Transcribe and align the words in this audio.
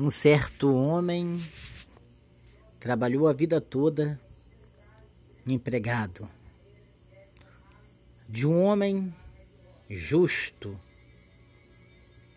Um 0.00 0.10
certo 0.10 0.72
homem 0.72 1.42
trabalhou 2.78 3.26
a 3.26 3.32
vida 3.32 3.60
toda 3.60 4.16
empregado 5.44 6.30
de 8.28 8.46
um 8.46 8.62
homem 8.62 9.12
justo. 9.90 10.78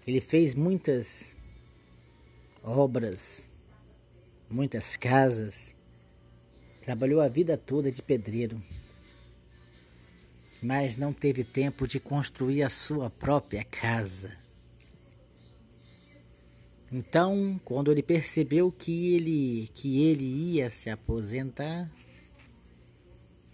Ele 0.07 0.19
fez 0.19 0.55
muitas 0.55 1.35
obras, 2.63 3.45
muitas 4.49 4.97
casas, 4.97 5.71
trabalhou 6.81 7.21
a 7.21 7.27
vida 7.27 7.55
toda 7.59 7.91
de 7.91 8.01
pedreiro, 8.01 8.59
mas 10.63 10.97
não 10.97 11.13
teve 11.13 11.43
tempo 11.43 11.87
de 11.87 11.99
construir 11.99 12.63
a 12.63 12.71
sua 12.71 13.11
própria 13.11 13.63
casa. 13.63 14.41
Então, 16.91 17.59
quando 17.63 17.89
ele 17.89 18.03
percebeu 18.03 18.69
que 18.69 19.15
ele, 19.15 19.69
que 19.73 20.03
ele 20.03 20.25
ia 20.25 20.69
se 20.69 20.89
aposentar, 20.89 21.89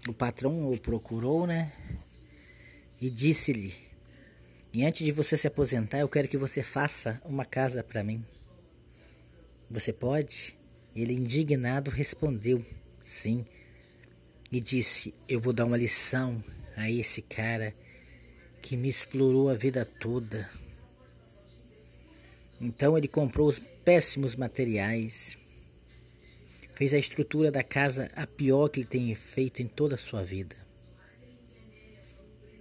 o 0.08 0.14
patrão 0.14 0.72
o 0.72 0.80
procurou, 0.80 1.46
né? 1.46 1.72
E 3.00 3.12
disse-lhe: 3.12 3.76
E 4.74 4.84
antes 4.84 5.06
de 5.06 5.12
você 5.12 5.38
se 5.38 5.46
aposentar, 5.46 6.00
eu 6.00 6.10
quero 6.10 6.28
que 6.28 6.38
você 6.38 6.64
faça 6.64 7.22
uma 7.24 7.46
casa 7.46 7.84
para 7.84 8.04
mim. 8.04 8.26
Você 9.70 9.94
pode? 9.94 10.56
Ele, 10.96 11.14
indignado, 11.14 11.92
respondeu: 11.92 12.66
Sim. 13.04 13.46
E 14.52 14.60
disse: 14.60 15.14
Eu 15.30 15.40
vou 15.40 15.54
dar 15.54 15.66
uma 15.66 15.78
lição 15.78 16.44
a 16.76 16.90
esse 16.90 17.22
cara 17.22 17.72
que 18.64 18.76
me 18.76 18.90
explorou 18.90 19.48
a 19.48 19.54
vida 19.54 19.86
toda 19.86 20.50
então 22.60 22.98
ele 22.98 23.08
comprou 23.08 23.48
os 23.48 23.60
péssimos 23.60 24.36
materiais, 24.36 25.38
fez 26.74 26.94
a 26.94 26.98
estrutura 26.98 27.52
da 27.52 27.64
casa 27.64 28.12
a 28.16 28.26
pior 28.26 28.70
que 28.70 28.82
ele 28.82 28.88
tenha 28.88 29.16
feito 29.16 29.62
em 29.62 29.68
toda 29.68 29.96
a 29.96 29.98
sua 29.98 30.24
vida. 30.24 30.56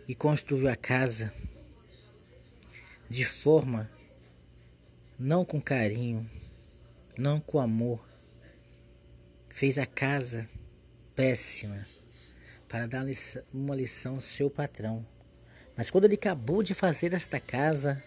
E 0.08 0.14
construiu 0.14 0.68
a 0.68 0.76
casa 0.76 1.32
de 3.08 3.24
forma 3.24 3.90
não 5.18 5.44
com 5.44 5.60
carinho, 5.60 6.28
não 7.16 7.40
com 7.40 7.58
amor. 7.58 8.06
Fez 9.48 9.78
a 9.78 9.86
casa 9.86 10.48
péssima 11.14 11.86
para 12.68 12.86
dar 12.86 13.06
uma 13.52 13.74
lição 13.74 14.16
ao 14.16 14.20
seu 14.20 14.50
patrão. 14.50 15.04
Mas 15.76 15.90
quando 15.90 16.04
ele 16.04 16.14
acabou 16.14 16.62
de 16.62 16.74
fazer 16.74 17.12
esta 17.12 17.40
casa, 17.40 18.02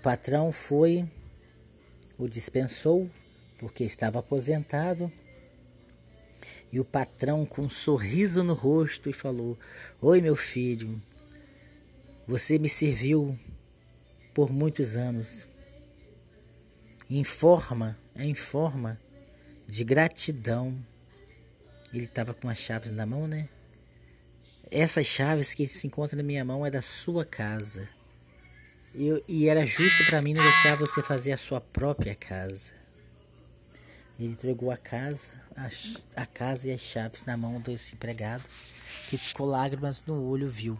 patrão 0.00 0.50
foi, 0.50 1.08
o 2.18 2.26
dispensou, 2.26 3.08
porque 3.58 3.84
estava 3.84 4.18
aposentado. 4.18 5.12
E 6.72 6.80
o 6.80 6.84
patrão, 6.84 7.44
com 7.44 7.62
um 7.62 7.70
sorriso 7.70 8.42
no 8.42 8.54
rosto, 8.54 9.10
e 9.10 9.12
falou: 9.12 9.58
Oi, 10.00 10.20
meu 10.20 10.34
filho, 10.34 11.00
você 12.26 12.58
me 12.58 12.68
serviu 12.68 13.38
por 14.32 14.52
muitos 14.52 14.96
anos. 14.96 15.46
Em 17.08 17.24
forma, 17.24 17.98
em 18.16 18.34
forma 18.34 18.98
de 19.68 19.84
gratidão. 19.84 20.74
Ele 21.92 22.04
estava 22.04 22.32
com 22.32 22.48
as 22.48 22.58
chaves 22.58 22.92
na 22.92 23.04
mão, 23.04 23.26
né? 23.26 23.48
Essas 24.70 25.06
chaves 25.06 25.52
que 25.52 25.66
se 25.66 25.86
encontram 25.86 26.18
na 26.18 26.22
minha 26.22 26.44
mão 26.44 26.64
é 26.64 26.70
da 26.70 26.80
sua 26.80 27.24
casa. 27.24 27.88
Eu, 28.94 29.22
e 29.28 29.48
era 29.48 29.64
justo 29.64 30.04
para 30.06 30.20
mim 30.20 30.34
não 30.34 30.42
deixar 30.42 30.76
você 30.76 31.00
fazer 31.02 31.32
a 31.32 31.38
sua 31.38 31.60
própria 31.60 32.14
casa. 32.14 32.72
Ele 34.18 34.32
entregou 34.32 34.70
a 34.70 34.76
casa, 34.76 35.32
a, 35.56 35.68
a 36.22 36.26
casa 36.26 36.68
e 36.68 36.72
as 36.72 36.80
chaves 36.80 37.24
na 37.24 37.36
mão 37.36 37.60
desse 37.60 37.94
empregado, 37.94 38.44
que 39.08 39.16
ficou 39.16 39.46
lágrimas 39.46 40.02
no 40.06 40.22
olho, 40.24 40.48
viu. 40.48 40.78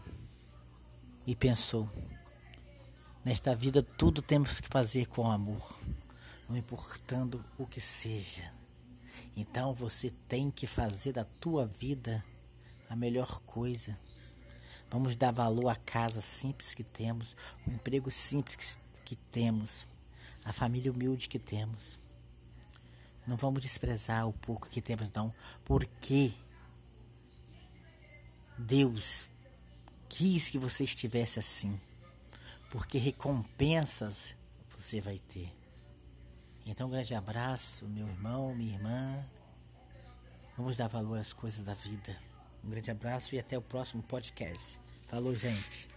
E 1.26 1.36
pensou: 1.36 1.88
nesta 3.24 3.54
vida 3.54 3.82
tudo 3.82 4.20
temos 4.20 4.58
que 4.58 4.68
fazer 4.68 5.06
com 5.06 5.30
amor, 5.30 5.78
não 6.48 6.56
importando 6.56 7.42
o 7.56 7.64
que 7.64 7.80
seja. 7.80 8.52
Então 9.36 9.72
você 9.72 10.12
tem 10.28 10.50
que 10.50 10.66
fazer 10.66 11.12
da 11.12 11.24
tua 11.24 11.64
vida 11.64 12.24
a 12.88 12.96
melhor 12.96 13.40
coisa. 13.46 13.96
Vamos 14.90 15.14
dar 15.14 15.30
valor 15.30 15.68
à 15.68 15.76
casa 15.76 16.20
simples 16.20 16.74
que 16.74 16.82
temos, 16.82 17.36
o 17.64 17.70
emprego 17.70 18.10
simples 18.10 18.76
que 19.04 19.14
temos, 19.14 19.86
a 20.44 20.52
família 20.52 20.90
humilde 20.90 21.28
que 21.28 21.38
temos. 21.38 21.98
Não 23.24 23.36
vamos 23.36 23.62
desprezar 23.62 24.26
o 24.26 24.32
pouco 24.32 24.68
que 24.68 24.82
temos, 24.82 25.10
não, 25.12 25.32
porque 25.64 26.32
Deus 28.58 29.26
quis 30.08 30.50
que 30.50 30.58
você 30.58 30.82
estivesse 30.82 31.38
assim, 31.38 31.80
porque 32.70 32.98
recompensas 32.98 34.34
você 34.68 35.00
vai 35.00 35.18
ter. 35.18 35.52
Então, 36.66 36.88
um 36.88 36.90
grande 36.90 37.14
abraço, 37.14 37.86
meu 37.86 38.08
irmão, 38.08 38.54
minha 38.54 38.74
irmã. 38.74 39.24
Vamos 40.56 40.76
dar 40.76 40.88
valor 40.88 41.18
às 41.18 41.32
coisas 41.32 41.64
da 41.64 41.74
vida. 41.74 42.29
Um 42.64 42.70
grande 42.70 42.90
abraço 42.90 43.34
e 43.34 43.38
até 43.38 43.56
o 43.56 43.62
próximo 43.62 44.02
podcast. 44.02 44.78
Falou, 45.08 45.34
gente. 45.34 45.89